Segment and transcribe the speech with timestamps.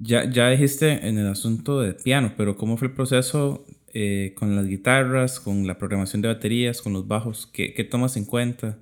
[0.00, 4.54] Ya, ya dijiste en el asunto de piano, pero ¿cómo fue el proceso eh, con
[4.54, 7.48] las guitarras, con la programación de baterías, con los bajos?
[7.52, 8.78] ¿Qué, ¿Qué, tomas en cuenta?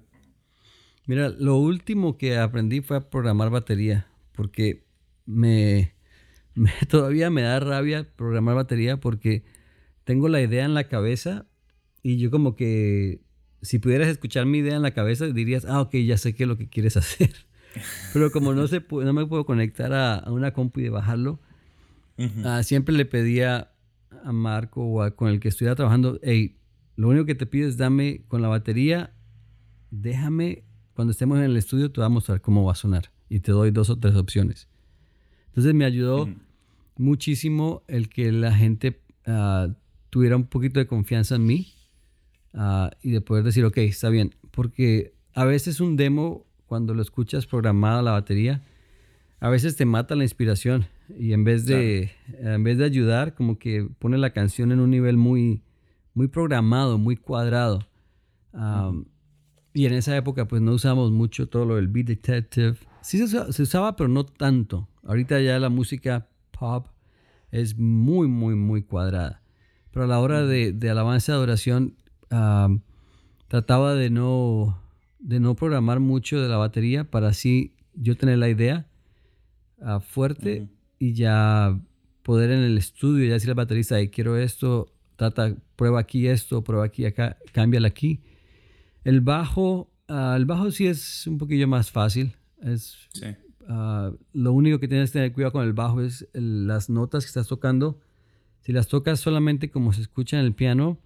[1.07, 4.85] Mira, lo último que aprendí fue a programar batería, porque
[5.25, 5.95] me,
[6.55, 9.45] me todavía me da rabia programar batería porque
[10.05, 11.47] tengo la idea en la cabeza
[12.03, 13.23] y yo como que
[13.63, 16.49] si pudieras escuchar mi idea en la cabeza dirías, ah, ok, ya sé qué es
[16.49, 17.47] lo que quieres hacer.
[18.13, 21.41] Pero como no, se no me puedo conectar a, una compu y bajarlo,
[22.45, 23.73] ah, siempre le pedía
[24.25, 26.57] a Marco o con el que estuviera trabajando, hey,
[26.97, 29.13] lo único que te pido es dame con la batería,
[29.91, 33.41] déjame, cuando estemos en el estudio te voy a mostrar cómo va a sonar y
[33.41, 34.69] te doy dos o tres opciones.
[35.49, 36.29] Entonces me ayudó
[36.97, 39.69] muchísimo el que la gente ah,
[40.11, 41.75] tuviera un poquito de confianza en mí
[42.55, 47.03] ah, y de poder decir, ok, está bien, porque a veces un demo cuando lo
[47.03, 48.63] escuchas programada la batería,
[49.41, 50.87] a veces te mata la inspiración
[51.19, 54.91] y en vez de, en vez de ayudar, como que pone la canción en un
[54.91, 55.63] nivel muy,
[56.15, 57.87] muy programado, muy cuadrado.
[59.73, 62.77] Y en esa época pues no usamos mucho todo lo del Beat Detective.
[63.03, 64.89] Sí se usaba, pero no tanto.
[65.05, 66.27] Ahorita ya la música
[66.59, 66.89] pop
[67.51, 69.43] es muy, muy, muy cuadrada.
[69.93, 71.97] Pero a la hora de, de alabanza de adoración,
[73.49, 74.81] trataba de no
[75.27, 78.87] de no programar mucho de la batería para así yo tener la idea
[79.83, 80.69] ah, fuerte
[81.01, 81.77] y ya
[82.23, 86.85] poder en el estudio ya decir al baterista, quiero esto, trata, prueba aquí esto, prueba
[86.85, 88.23] aquí acá, cámbiala aquí.
[89.03, 92.37] El bajo, ah, el bajo sí es un poquillo más fácil.
[92.63, 92.97] Es,
[93.69, 97.29] ah, lo único que tienes que tener cuidado con el bajo es las notas que
[97.29, 97.99] estás tocando.
[98.61, 100.99] Si las tocas solamente como se escucha en el piano,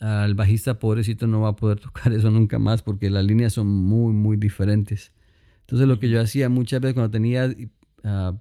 [0.00, 3.66] al bajista pobrecito no va a poder tocar eso nunca más porque las líneas son
[3.66, 5.12] muy, muy diferentes.
[5.60, 7.54] Entonces lo que yo hacía muchas veces cuando tenía
[8.04, 8.34] ah,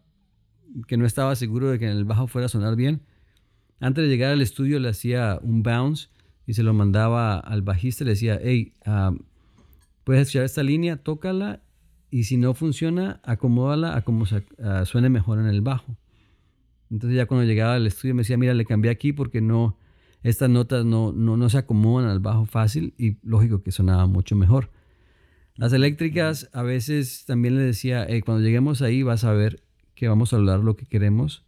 [0.88, 3.02] que no estaba seguro de que en el bajo fuera a sonar bien,
[3.80, 6.10] antes de llegar al estudio le hacía un bounce
[6.46, 9.14] y se lo mandaba al bajista le decía, hey, ah,
[10.04, 11.62] puedes escuchar esta línea, tócala
[12.10, 14.26] y si no funciona, acomódala a como
[14.64, 15.98] ah, suene mejor en el bajo.
[16.90, 19.78] Entonces ya cuando llegaba al estudio me decía, mira, le cambié aquí porque no,
[20.30, 24.70] estas notas no, no, se acomodan al bajo fácil y lógico que sonaba mucho mejor.
[25.56, 29.64] Las eléctricas a veces también le decía, cuando lleguemos ahí vas a ver
[29.96, 31.44] que vamos a hablar lo que queremos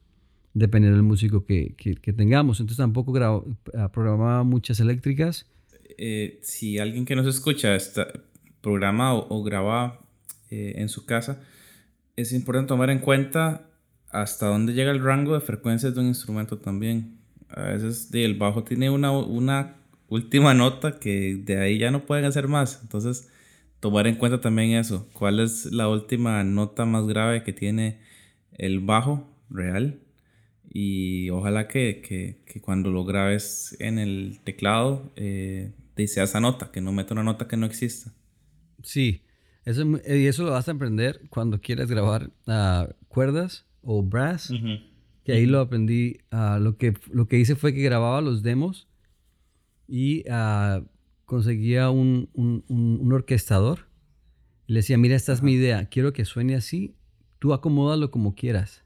[0.54, 1.76] dependiendo del músico que,
[2.16, 2.60] tengamos.
[2.60, 5.46] Entonces tampoco ah, programaba muchas eléctricas.
[5.98, 8.08] Eh, si alguien que nos escucha está,
[8.62, 10.00] programa o, graba
[10.50, 11.42] eh, en su casa,
[12.16, 13.70] es importante tomar en cuenta
[14.10, 17.19] hasta dónde llega el rango de frecuencias de un instrumento también
[17.50, 19.76] a veces el bajo tiene una, una
[20.08, 22.80] última nota que de ahí ya no pueden hacer más.
[22.82, 23.30] Entonces,
[23.80, 25.08] tomar en cuenta también eso.
[25.14, 28.00] ¿Cuál es la última nota más grave que tiene
[28.54, 30.00] el bajo real?
[30.72, 35.72] Y ojalá que, que, que cuando lo grabes en el teclado, eh,
[36.08, 38.14] sea esa nota, que no meta una nota que no exista.
[38.84, 39.24] Sí,
[39.66, 44.52] eso, y eso lo vas a aprender cuando quieras grabar uh, cuerdas o brass
[45.30, 46.18] que ahí lo aprendí.
[46.32, 48.88] Ah, lo, que, lo que hice fue que grababa los demos
[49.88, 50.82] y ah,
[51.26, 53.88] conseguía un, un, un, orquestador.
[54.66, 56.96] le decía, mira, esta es mi idea, quiero que suene así,
[57.38, 58.84] tú acomódalo como quieras,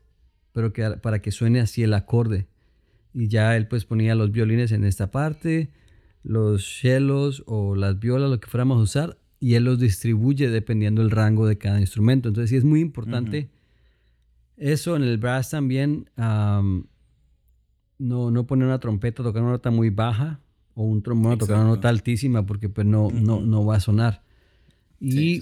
[0.52, 2.48] pero que, para que suene así el acorde.
[3.14, 5.72] Y ya él pues ponía los violines en esta parte,
[6.24, 11.02] los cellos o las violas, lo que fuéramos a usar, y él los distribuye dependiendo
[11.02, 12.30] del rango de cada instrumento.
[12.30, 13.50] Entonces sí es muy importante.
[14.58, 16.82] Eso en el brass también, no,
[18.00, 20.40] no poner una trompeta, tocar una nota muy baja
[20.76, 24.24] o un trombón, tocar una nota altísima porque pues no, no, no va a sonar.
[25.00, 25.40] Y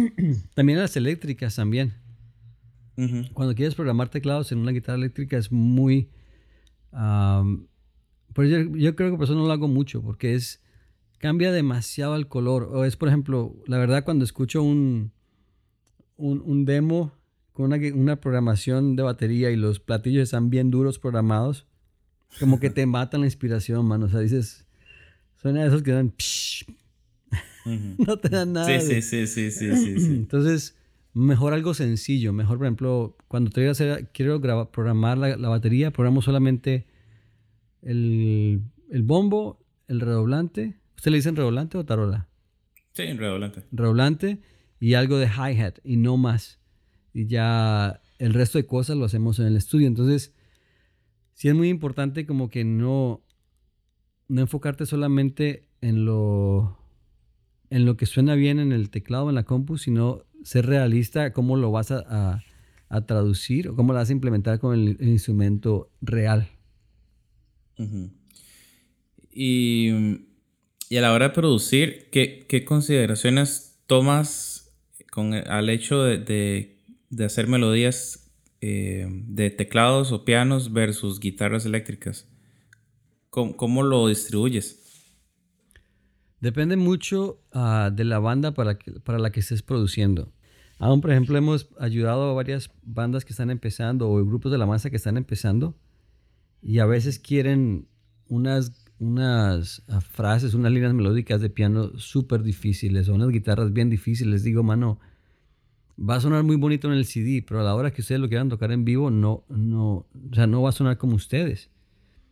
[0.54, 1.94] también las eléctricas también.
[3.32, 6.10] Cuando quieres programar teclados en una guitarra eléctrica es muy...
[8.32, 10.60] pues yo, yo, creo que por eso no lo hago mucho porque es...
[11.18, 12.68] Cambia demasiado el color.
[12.70, 15.10] O es, por ejemplo, la verdad cuando escucho un,
[16.16, 17.12] un, un demo
[17.54, 21.66] con una, programación de batería y los platillos están bien duros programados,
[22.40, 24.06] como que te matan la inspiración, mano.
[24.06, 24.66] O sea, dices,
[25.40, 26.12] suena de esos que dan...
[27.98, 28.80] no te dan nada.
[28.80, 30.76] Sí, sí, sí, sí, sí, sí, Entonces,
[31.12, 32.32] mejor algo sencillo.
[32.32, 36.88] Mejor, por ejemplo, cuando te hacer, quiero grabar, programar la, la, batería, programo solamente
[37.82, 40.80] el, el, bombo, el redoblante.
[40.96, 42.26] ¿Usted le dicen redoblante o tarola?
[42.94, 43.62] Sí, redoblante.
[43.70, 44.40] Redoblante
[44.80, 46.58] y algo de hi-hat y no más
[47.14, 49.86] y ya el resto de cosas lo hacemos en el estudio.
[49.86, 50.34] Entonces,
[51.32, 53.22] sí es muy importante como que no,
[54.28, 56.76] no enfocarte solamente en lo,
[57.70, 61.56] en lo que suena bien en el teclado, en la compu, sino ser realista cómo
[61.56, 62.42] lo vas a,
[62.88, 66.48] a traducir o cómo la vas a implementar con el, instrumento real.
[69.32, 69.90] y,
[70.88, 74.72] y, a la hora de producir, ¿qué, qué consideraciones tomas
[75.10, 76.73] con, al hecho de,
[77.10, 78.30] de hacer melodías
[78.60, 82.28] eh, de teclados o pianos versus guitarras eléctricas?
[83.30, 84.84] ¿Cómo, cómo lo distribuyes?
[86.40, 90.30] Depende mucho uh, de la banda para, para la que estés produciendo.
[90.78, 94.66] Aún, por ejemplo, hemos ayudado a varias bandas que están empezando o grupos de la
[94.66, 95.74] masa que están empezando
[96.60, 97.88] y a veces quieren
[98.28, 103.88] unas, unas uh, frases, unas líneas melódicas de piano súper difíciles o unas guitarras bien
[103.88, 104.42] difíciles.
[104.42, 104.98] Digo, mano,
[105.98, 108.28] va a sonar muy bonito en el CD, pero a la hora que ustedes lo
[108.28, 111.70] quieran tocar en vivo, no, no, o sea, no va a sonar como ustedes.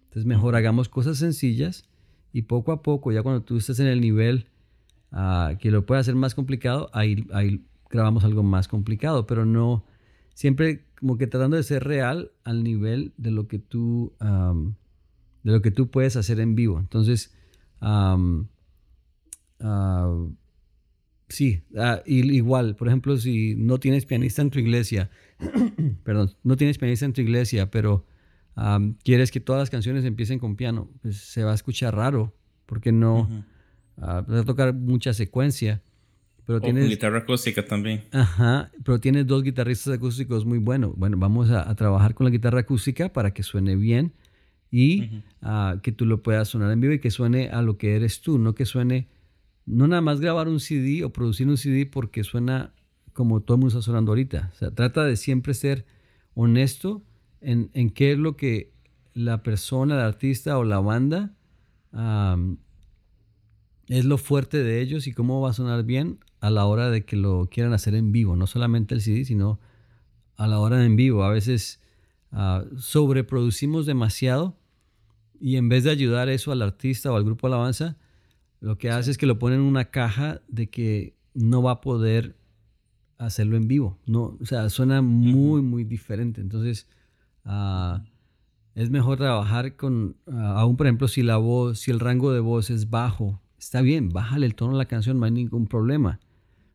[0.04, 1.88] Entonces, mejor hagamos cosas sencillas
[2.32, 4.46] y poco a poco, ya cuando tú estés en el nivel
[5.12, 9.84] uh, que lo puede hacer más complicado, ahí, ahí grabamos algo más complicado, pero no,
[10.34, 14.74] siempre como que tratando de ser real al nivel de lo que tú, um,
[15.42, 16.78] de lo que tú puedes hacer en vivo.
[16.78, 17.34] Entonces,
[17.80, 18.46] um,
[19.60, 20.32] uh,
[21.32, 25.10] sí, uh, igual, por ejemplo, si no tienes pianista en tu iglesia,
[26.04, 28.06] perdón, no tienes pianista en tu iglesia, pero
[29.02, 32.34] quieres que todas las canciones empiecen con piano, pues se va a escuchar raro,
[32.66, 33.44] porque no uh
[33.96, 35.82] vas a tocar mucha secuencia.
[36.44, 38.02] Pero tienes, guitarra acústica también.
[38.10, 40.96] Ajá, pero tienes dos guitarristas acústicos muy buenos.
[40.96, 44.12] Bueno, vamos a, trabajar con la guitarra acústica para que suene bien
[44.70, 47.94] y ah, que tú lo puedas sonar en vivo y que suene a lo que
[47.94, 49.06] eres tú, no que suene,
[49.66, 52.74] no nada más grabar un CD o producir un CD porque suena
[53.12, 54.52] como todo el mundo está sonando ahorita.
[54.74, 55.84] Trata de siempre ser
[56.34, 57.02] honesto
[57.40, 58.72] en, qué es lo que
[59.14, 61.34] la persona, el artista o la banda
[63.88, 67.04] es lo fuerte de ellos y cómo va a sonar bien a la hora de
[67.04, 69.60] que lo quieran hacer en vivo, no solamente el CD, sino
[70.36, 71.24] a la hora de en vivo.
[71.24, 71.80] A veces
[72.32, 74.56] uh, sobreproducimos demasiado
[75.38, 77.96] y en vez de ayudar eso al artista o al grupo alabanza,
[78.62, 81.80] lo que hace es que lo ponen en una caja de que no va a
[81.82, 82.36] poder
[83.18, 83.98] hacerlo en vivo.
[84.06, 86.40] No, o sea, suena muy, muy diferente.
[86.40, 86.88] Entonces,
[87.44, 88.04] Ah,
[88.74, 92.40] es mejor trabajar con, ah, aún por ejemplo, si la voz, si el rango de
[92.40, 96.20] voz es bajo, está bien, bájale el tono a la canción, no hay ningún problema.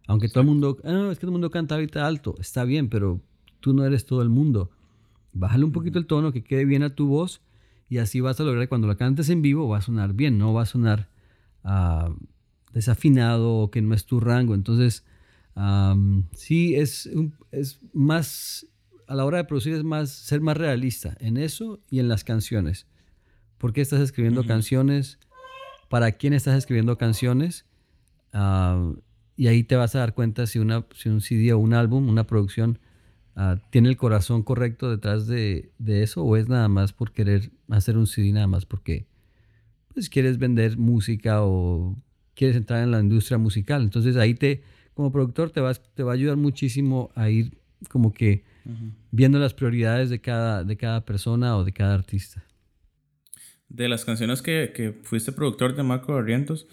[0.07, 2.89] Aunque todo el mundo, ah, es que todo el mundo canta ahorita alto, está bien,
[2.89, 3.21] pero
[3.59, 4.71] tú no eres todo el mundo.
[5.33, 7.41] Bájale un poquito el tono, que quede bien a tu voz
[7.89, 10.37] y así vas a lograr que cuando la cantes en vivo va a sonar bien,
[10.37, 11.09] no va a sonar
[12.73, 14.55] desafinado o que no es tu rango.
[14.55, 15.03] Entonces,
[16.35, 17.09] sí, es,
[17.51, 18.67] es más
[19.07, 22.23] a la hora de producir es más ser más realista en eso y en las
[22.23, 22.85] canciones.
[23.57, 25.17] ¿Por qué estás escribiendo canciones?
[25.89, 27.65] ¿Para quién estás escribiendo canciones?
[28.33, 28.91] Ah,
[29.35, 32.09] y ahí te vas a dar cuenta si, una, si un CD o un álbum,
[32.09, 32.79] una producción,
[33.35, 37.51] ah, tiene el corazón correcto detrás de, de, eso o es nada más por querer
[37.69, 39.07] hacer un CD nada más porque
[39.97, 41.97] pues, quieres vender música o
[42.35, 43.81] quieres entrar en la industria musical.
[43.81, 44.61] Entonces ahí te,
[44.93, 47.57] como productor, te, vas, te va a ayudar muchísimo a ir
[47.89, 48.43] como que
[49.09, 52.45] viendo las prioridades de cada, de cada persona o de cada artista.
[53.69, 56.67] De las canciones que, que fuiste productor de Marco Barrientos,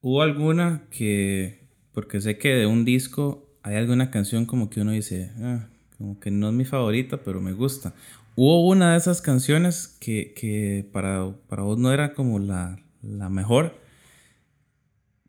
[0.00, 4.90] ¿hubo alguna que, porque sé que de un disco hay alguna canción como que uno
[4.90, 7.94] dice, ah, como que no es mi favorita, pero me gusta?
[8.40, 13.28] ¿Hubo una de esas canciones que, que para, para, vos no era como la, la
[13.28, 13.76] mejor,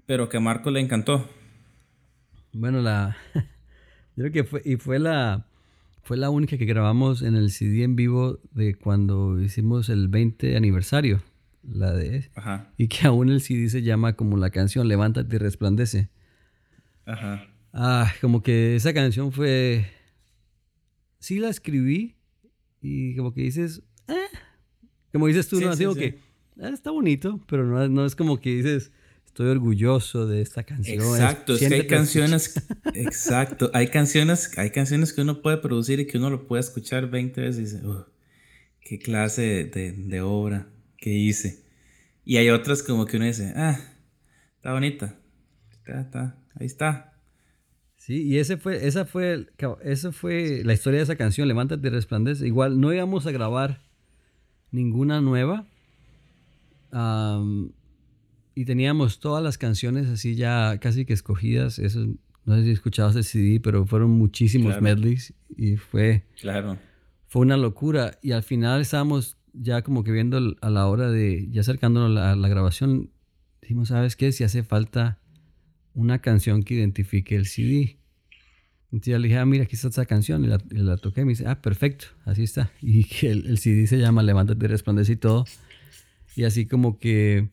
[0.05, 1.27] pero que a Marco le encantó?
[2.53, 3.17] Bueno, la...
[4.15, 5.47] Yo creo que fue, y fue la,
[6.03, 10.55] fue la única que grabamos en el CD en vivo de cuando hicimos el 20
[10.55, 11.23] aniversario.
[11.63, 12.29] La de.
[12.35, 12.71] Ajá.
[12.77, 16.09] Y que aún el CD se llama como la canción Levántate y resplandece.
[17.07, 17.47] Ajá.
[17.73, 19.87] Ah, como que esa canción fue.
[21.17, 22.18] Sí la escribí
[22.81, 23.81] y como que dices.
[24.07, 24.37] Eh",
[25.11, 25.69] como dices tú, ¿no?
[25.69, 26.19] Así como que.
[26.61, 28.91] Ah, está bonito, pero no, no es como que dices
[29.39, 30.99] estoy orgulloso de esta canción.
[30.99, 32.55] Exacto, es que hay canciones,
[32.93, 37.09] exacto, hay canciones, hay canciones que uno puede producir y que uno lo puede escuchar
[37.09, 37.81] 20 veces y dice,
[38.81, 40.67] qué clase de, obra
[40.97, 41.63] que hice.
[42.25, 43.79] Y hay otras como que uno dice, ah,
[44.57, 45.17] está bonita,
[45.71, 47.18] está, está, ahí está.
[47.99, 49.47] Sí, y ese fue, esa fue,
[49.83, 52.47] esa fue la historia de esa canción, Levántate y resplandece.
[52.47, 53.81] Igual no íbamos a grabar
[54.71, 55.67] ninguna nueva
[58.55, 61.77] y teníamos todas las canciones así ya casi que escogidas.
[61.77, 62.07] Eso,
[62.45, 66.77] no sé si escuchabas el CD, pero fueron muchísimos medleys y fue, claro.
[67.27, 68.17] fue una locura.
[68.21, 72.35] Y al final estábamos ya como que viendo a la hora de, ya acercándonos a
[72.35, 73.11] la, grabación,
[73.61, 74.31] dijimos, ¿sabes qué?
[74.31, 75.18] Si hace falta
[75.99, 77.97] una canción que identifique el CD.
[78.91, 80.43] Entonces yo le dije, ah, mira, aquí está esa canción.
[80.43, 82.71] Y la, toqué y me dice, ah, perfecto, así está.
[82.81, 85.45] Y que el, el CD se llama Levántate y resplandece y todo.
[86.35, 87.49] Y así como que...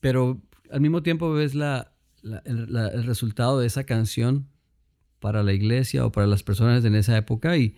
[0.00, 0.40] Pero
[0.70, 1.92] al mismo tiempo ves la,
[2.44, 4.48] el, resultado de esa canción
[5.18, 7.74] para la iglesia o para las personas en esa época y,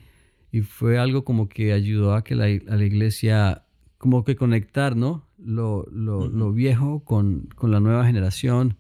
[0.53, 3.65] y fue algo como que ayudó a que la, a la iglesia
[3.97, 5.27] como que conectar, ¿no?
[5.39, 8.77] Lo, lo, lo viejo con, con, la nueva generación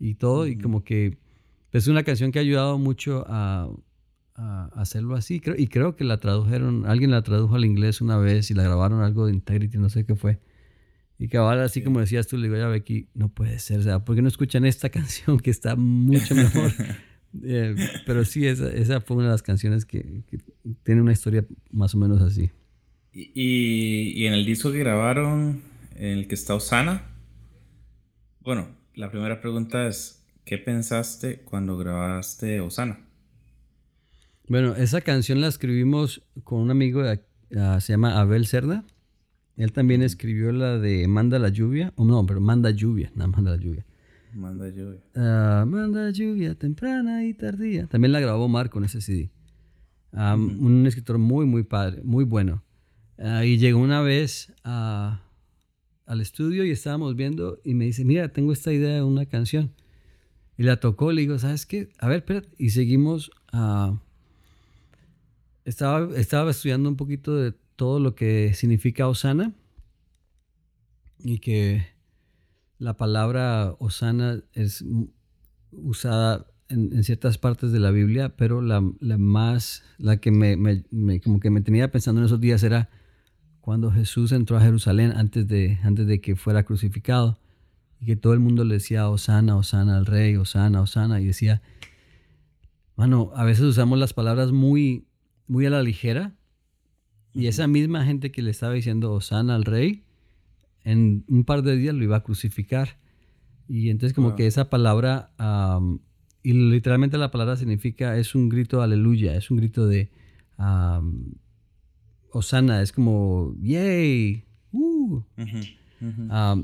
[0.00, 1.18] y todo y como que
[1.72, 3.70] es una canción que ha ayudado mucho a,
[4.34, 8.50] a, hacerlo así y creo que la tradujeron, alguien la tradujo al inglés una vez
[8.50, 10.40] y la grabaron algo de Integrity, no sé qué fue.
[11.18, 14.02] Y cabal, así como decías tú, le digo, ya Becky, no puede ser, o sea,
[14.02, 16.72] ¿por qué no escuchan esta canción que está mucho mejor?
[17.44, 17.76] Eh,
[18.06, 20.24] pero sí, esa, esa, fue una de las canciones que,
[20.82, 22.50] tiene una historia más o menos así.
[23.12, 23.30] Y,
[24.16, 25.62] y, en el disco que grabaron,
[25.94, 27.04] en el que está Osana,
[28.40, 28.66] bueno,
[29.00, 33.00] la primera pregunta es, ¿qué pensaste cuando grabaste Osana?
[34.46, 37.02] Bueno, esa canción la escribimos con un amigo,
[37.56, 38.84] ah, se llama Abel Cerda.
[39.56, 43.52] Él también escribió la de Manda la lluvia, o no, pero Manda lluvia, no, Manda
[43.52, 43.86] la lluvia.
[44.34, 45.00] Manda lluvia.
[45.16, 47.86] Ah, manda lluvia temprana y tardía.
[47.86, 49.30] También la grabó Marco en ese CD.
[50.12, 52.62] Un escritor muy, muy padre, muy bueno.
[53.18, 54.52] Ah, y llegó una vez
[56.10, 59.72] al estudio y estábamos viendo y me dice, mira, tengo esta idea de una canción.
[60.58, 61.90] Y la tocó, le digo, ¿sabes qué?
[62.00, 62.48] A ver, espérate.
[62.58, 63.30] Y seguimos.
[65.64, 69.54] estaba, estaba estudiando un poquito de todo lo que significa Osana
[71.20, 71.86] y que
[72.78, 74.84] la palabra Osana es
[75.70, 80.56] usada en, ciertas partes de la Biblia, pero la, más, la que me,
[81.20, 82.90] como que me tenía pensando en esos días era
[83.60, 87.38] cuando Jesús entró a Jerusalén antes de, antes de que fuera crucificado
[88.00, 91.62] y que todo el mundo le decía Osana, Osana al rey, Osana, Osana y decía,
[92.96, 95.06] bueno, a veces usamos las palabras muy,
[95.46, 96.34] muy a la ligera
[97.32, 100.02] y esa misma gente que le estaba diciendo Osana al rey,
[100.82, 102.98] en un par de días lo iba a crucificar.
[103.68, 105.30] Y entonces como que esa palabra,
[106.42, 110.10] y literalmente la palabra significa, es un grito de aleluya, es un grito de
[112.32, 115.22] Osana, es como, yay, uh".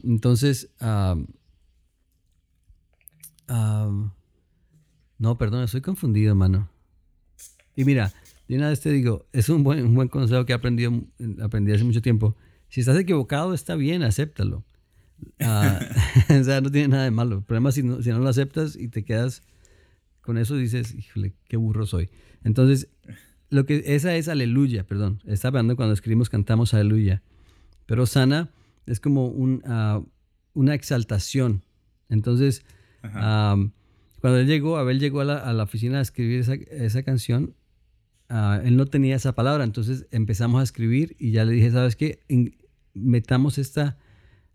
[0.04, 0.70] entonces,
[5.18, 6.68] no, perdón, estoy confundido, mano.
[7.75, 8.12] Y mira,
[8.49, 10.92] de una vez te digo, es un buen, un buen consejo que he aprendido,
[11.42, 12.37] aprendí hace mucho tiempo.
[12.68, 14.64] Si estás equivocado, está bien, acéptalo.
[15.40, 15.80] Ah,
[16.40, 17.38] o sea, no tiene nada de malo.
[17.38, 19.42] El problema es si no, si no lo aceptas y te quedas
[20.20, 22.11] con eso, dices, híjole, qué burro soy.
[22.42, 22.88] Entonces,
[23.50, 25.23] lo que esa es aleluya, perdón.
[25.26, 27.23] Está hablando cuando escribimos, cantamos aleluya.
[27.87, 28.50] Pero sana
[28.87, 30.03] es como un, ah,
[30.55, 31.62] una exaltación.
[32.09, 32.65] Entonces,
[33.03, 37.55] cuando él llegó, Abel llegó a la, a la oficina a escribir esa, esa canción,
[38.29, 41.95] Ah, él no tenía esa palabra, entonces empezamos a escribir y ya le dije, ¿sabes
[41.95, 42.21] qué?
[42.95, 43.99] metamos esta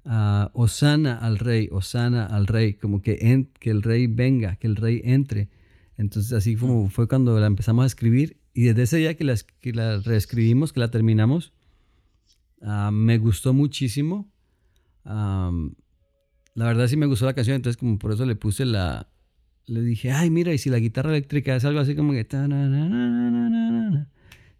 [0.03, 4.75] uh, osana al rey, osana al rey, como que, que el rey venga, que el
[4.75, 5.50] rey entre.
[5.95, 9.36] Entonces así como fue cuando la empezamos a escribir y desde ese día que la,
[9.60, 11.53] que la reescribimos, que la terminamos,
[12.62, 14.31] ah, me gustó muchísimo.
[15.03, 15.51] la
[16.55, 19.10] verdad sí me gustó la canción, entonces como por eso le puse la,
[19.67, 22.27] le dije, ay, mira, y si la guitarra eléctrica es algo así como que...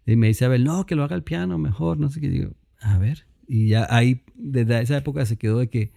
[0.04, 2.28] Y me dice Abel, no, que lo haga el piano mejor, no sé qué.
[2.28, 3.26] Digo, a ver.
[3.46, 5.92] Y ya ahí, desde esa época se quedó de que,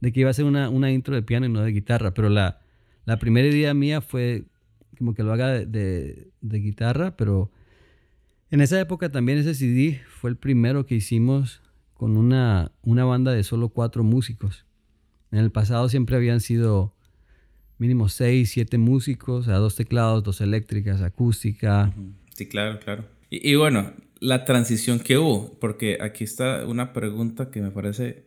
[0.00, 2.12] de que iba a ser una, una intro de piano y no de guitarra.
[2.12, 2.60] Pero la,
[3.04, 4.44] la primera idea mía fue
[4.96, 7.50] como que lo haga de, de, guitarra, pero
[8.50, 11.62] en esa época también ese CD fue el primero que hicimos
[11.94, 14.66] con una, una banda de solo cuatro músicos.
[15.30, 16.94] En el pasado siempre habían sido
[17.78, 21.92] mínimo seis, siete músicos, a dos teclados, dos eléctricas, acústica.
[22.34, 23.04] Sí, claro, claro.
[23.28, 28.24] Y, bueno, la transición que hubo, porque aquí está una pregunta que me parece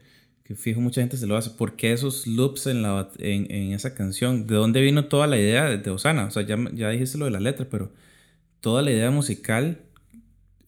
[0.49, 1.51] que fijo mucha gente se lo hace.
[1.51, 4.47] ¿Por qué esos loops en, la, en, en esa canción?
[4.47, 6.25] ¿De dónde vino toda la idea de, Osana?
[6.25, 7.93] O sea, ya, ya dijiste lo de la letra, pero
[8.59, 9.79] toda la idea musical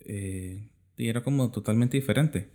[0.01, 2.51] eh, era como totalmente diferente.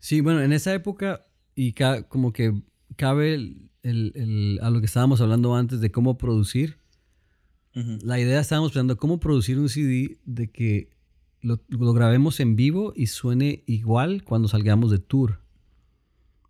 [0.00, 1.24] Sí, bueno, en esa época
[1.54, 1.72] y
[2.08, 2.52] como que
[2.96, 6.76] cabe el, el, a lo que estábamos hablando antes de cómo producir.
[7.72, 10.90] La idea estábamos pensando cómo producir un CD de que
[11.40, 15.42] lo, lo, grabemos en vivo y suene igual cuando salgamos de tour.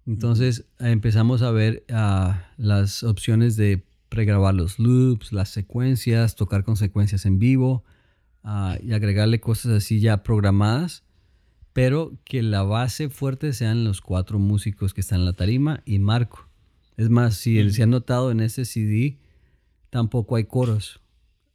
[0.07, 6.77] Entonces empezamos a ver uh, las opciones de pregrabar los loops, las secuencias, tocar con
[6.77, 7.85] secuencias en vivo
[8.45, 11.05] uh, y agregarle cosas así ya programadas,
[11.73, 15.99] pero que la base fuerte sean los cuatro músicos que están en la tarima y
[15.99, 16.49] Marco.
[16.97, 19.19] Es más, si se ha notado en ese CD,
[19.91, 21.01] tampoco hay coros.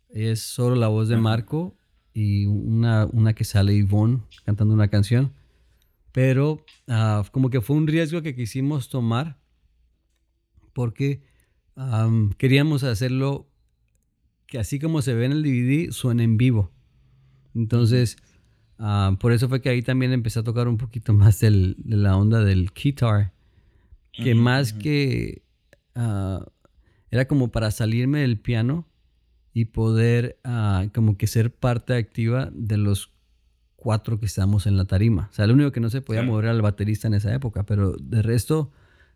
[0.09, 1.77] es solo la voz de Marco
[2.13, 5.31] y una, una que sale Yvonne cantando una canción.
[6.11, 9.37] Pero ah, como que fue un riesgo que quisimos tomar
[10.73, 11.23] porque
[12.37, 13.49] queríamos hacerlo
[14.47, 16.71] que así como se ve en el DVD, suene en vivo.
[17.55, 18.17] Entonces,
[18.77, 22.17] ah, por eso fue que ahí también empecé a tocar un poquito más de la
[22.17, 23.33] onda del guitar,
[24.11, 25.43] que más que
[25.95, 26.45] ah,
[27.11, 28.87] era como para salirme del piano
[29.53, 30.39] y poder
[30.93, 33.11] como que ser parte activa de los
[33.79, 35.29] cuatro que estamos en la tarima.
[35.31, 37.63] O sea, lo único que no se podía mover era el baterista en esa época,
[37.65, 38.71] pero de resto,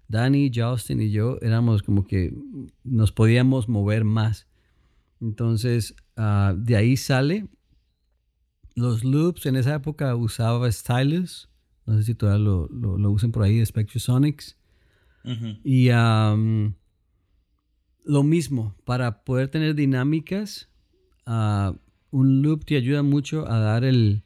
[0.08, 2.34] Danny, Justin y yo éramos como que
[2.84, 4.48] nos podíamos mover más.
[5.22, 7.48] Entonces, de ahí sale
[8.76, 9.46] los loops.
[9.46, 11.50] En esa época usaba Stylus.
[11.86, 14.58] No sé si todavía lo, lo, usen por ahí, Spectrasonics.
[15.64, 15.90] Y
[18.06, 20.70] lo mismo, para poder tener dinámicas,
[21.26, 21.74] ah,
[22.12, 24.23] un loop te ayuda mucho a dar el,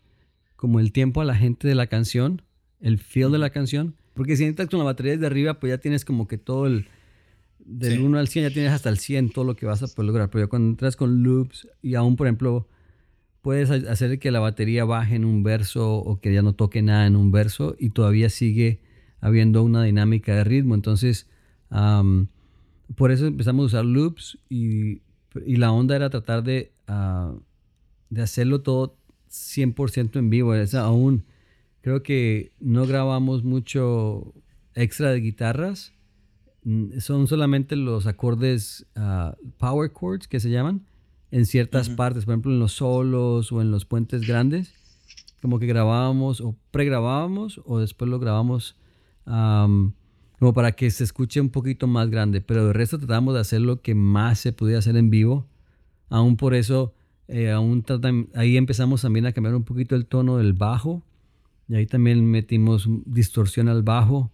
[0.57, 2.41] como el tiempo a la gente de la canción,
[2.81, 3.95] el feel de la canción.
[4.13, 6.87] Porque si entras con la batería desde arriba, pues ya tienes como que todo el...
[7.59, 10.07] Del 1 al 100 ya tienes hasta el 100 todo lo que vas a poder
[10.07, 10.29] lograr.
[10.29, 12.67] Pero ya cuando entras con loops y aún, por ejemplo,
[13.41, 17.05] puedes hacer que la batería baje en un verso o que ya no toque nada
[17.05, 18.79] en un verso y todavía sigue
[19.19, 20.75] habiendo una dinámica de ritmo.
[20.75, 21.27] Entonces,
[21.69, 25.01] por eso empezamos a usar loops y,
[25.35, 27.35] la onda era tratar de, ah,
[28.09, 28.97] de hacerlo todo
[29.29, 30.53] 100% en vivo.
[30.53, 31.25] Es aún
[31.81, 34.33] creo que no grabamos mucho
[34.73, 35.93] extra de guitarras.
[36.63, 40.85] Mm, son solamente los acordes ah, power chords que se llaman
[41.31, 44.73] en ciertas partes, por ejemplo en los solos o en los puentes grandes,
[45.41, 48.75] como que grabábamos o pregrabábamos o después lo grabamos
[49.25, 53.61] como para que se escuche un poquito más grande, pero de resto tratamos de hacer
[53.61, 55.47] lo que más se podía hacer en vivo.
[56.09, 56.93] Aún por eso,
[57.27, 57.83] eh, aún
[58.35, 61.03] ahí empezamos también a cambiar un poquito el tono del bajo.
[61.67, 64.31] Y ahí también metimos distorsión al bajo.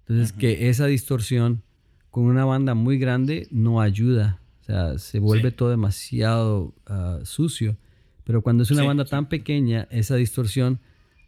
[0.00, 1.62] Entonces, que esa distorsión
[2.10, 4.40] con una banda muy grande no ayuda.
[4.60, 7.76] O sea, se vuelve todo demasiado ah, sucio.
[8.24, 10.80] Pero cuando es una banda tan pequeña, esa distorsión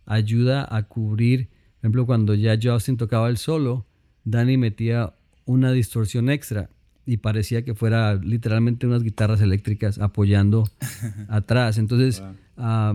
[0.04, 1.48] ayuda a cubrir.
[1.48, 3.86] Por ejemplo, cuando ya Justin tocaba el solo,
[4.24, 6.68] Danny metía una distorsión extra
[7.08, 10.68] y parecía que fuera literalmente unas guitarras eléctricas apoyando
[11.28, 11.78] atrás.
[11.78, 12.22] Entonces,
[12.58, 12.94] ah,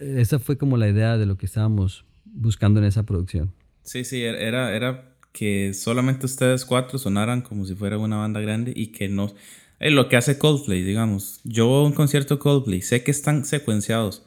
[0.00, 3.52] esa fue como la idea de lo que estábamos buscando en esa producción.
[3.84, 8.72] Sí, sí, era, era que solamente ustedes cuatro sonaran como si fuera una banda grande
[8.74, 9.32] y que no...
[9.78, 11.40] Es lo que hace Coldplay, digamos.
[11.44, 14.24] Yo voy a un concierto Coldplay, sé que están secuenciados,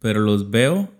[0.00, 0.90] pero los veo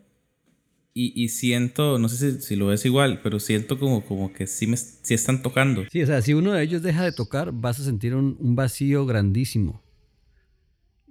[0.99, 4.79] y, siento, no sé si, lo ves igual, pero siento como, como que sí, me,
[4.79, 5.85] sí están tocando.
[5.93, 9.05] Sí, o sea, si uno de ellos deja de tocar, vas a sentir un, vacío
[9.05, 9.83] grandísimo.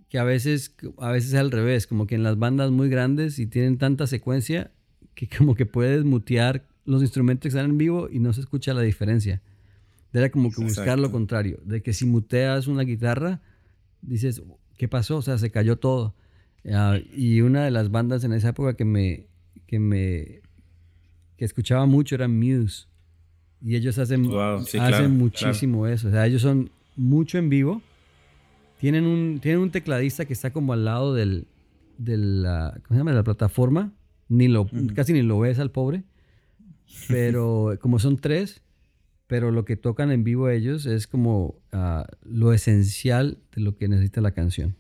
[0.10, 3.38] Que a veces, a veces es al revés, como que en las bandas muy grandes
[3.38, 4.72] y tienen tanta secuencia
[5.14, 8.74] que como que puedes mutear los instrumentos que están en vivo y no se escucha
[8.74, 9.44] la diferencia.
[10.14, 13.40] Era como que buscar lo contrario, de que si muteas una guitarra,
[14.02, 14.42] dices,
[14.80, 15.18] ¿qué pasó?
[15.18, 16.16] O sea, se cayó todo.
[16.74, 19.28] Ah, y una de las bandas en esa época que me,
[19.68, 20.42] que me
[21.38, 22.88] que escuchaba mucho era Muse.
[23.62, 24.30] Y ellos hacen,
[24.80, 26.08] hacen muchísimo eso.
[26.08, 27.82] O sea, ellos son mucho en vivo.
[28.80, 31.48] Tienen un, tienen un tecladista que está como al lado del,
[31.98, 33.12] de la, ¿cómo se llama?
[33.12, 33.92] De la plataforma.
[34.28, 36.04] Ni lo, Casi ni lo ves al pobre.
[37.08, 38.62] Pero como son tres,
[39.28, 43.88] pero lo que tocan en vivo ellos es como ah, lo esencial de lo que
[43.88, 44.76] necesita la canción.